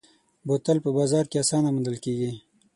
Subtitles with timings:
[0.47, 2.31] بوتل په بازار کې اسانه موندل کېږي.